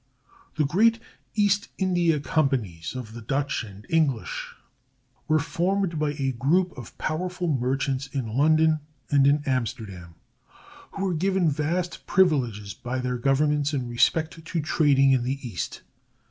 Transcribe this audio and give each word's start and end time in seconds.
The 0.55 0.65
great 0.65 0.97
"East 1.35 1.67
India 1.77 2.19
Companies" 2.19 2.95
of 2.95 3.13
the 3.13 3.21
Dutch 3.21 3.63
and 3.63 3.85
English 3.87 4.55
were 5.27 5.37
formed 5.37 5.99
by 5.99 6.13
a 6.13 6.31
group 6.31 6.75
of 6.75 6.97
powerful 6.97 7.47
merchants 7.47 8.07
in 8.07 8.35
London 8.35 8.79
and 9.11 9.27
in 9.27 9.43
Amsterdam, 9.45 10.15
who 10.93 11.05
were 11.05 11.13
given 11.13 11.51
vast 11.51 12.07
privileges 12.07 12.73
by 12.73 12.97
their 12.97 13.19
governments 13.19 13.75
in 13.75 13.87
respect 13.87 14.43
to 14.43 14.59
trading 14.63 15.11
in 15.11 15.21
the 15.23 15.37
East. 15.47 15.83